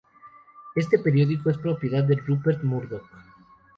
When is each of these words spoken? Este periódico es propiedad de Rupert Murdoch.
Este 0.73 0.97
periódico 0.97 1.51
es 1.51 1.59
propiedad 1.59 2.03
de 2.03 2.15
Rupert 2.15 2.63
Murdoch. 2.63 3.05